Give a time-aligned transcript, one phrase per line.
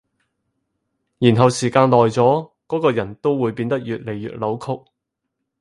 [1.19, 4.81] 然後時間耐咗，嗰個人都會變得越來越扭曲